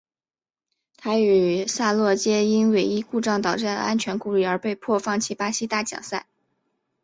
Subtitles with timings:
[0.97, 6.25] 他与萨洛皆因尾翼故障导致的安全顾虑而被迫放弃巴西大奖赛。